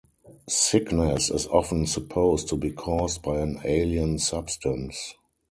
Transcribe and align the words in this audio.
Sickness 0.49 1.29
is 1.29 1.45
often 1.49 1.85
supposed 1.85 2.47
to 2.47 2.55
be 2.55 2.71
caused 2.71 3.21
by 3.21 3.37
an 3.37 3.61
alien 3.63 4.17
substance. 4.17 5.13